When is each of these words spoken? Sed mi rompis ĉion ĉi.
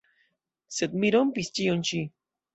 Sed 0.77 0.95
mi 1.03 1.13
rompis 1.17 1.53
ĉion 1.61 1.87
ĉi. 1.93 2.03